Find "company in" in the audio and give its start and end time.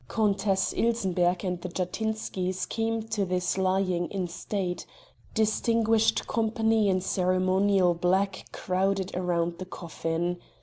6.27-7.01